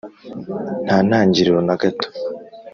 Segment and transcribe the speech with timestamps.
[0.85, 2.07] nta ntangiriro na gato.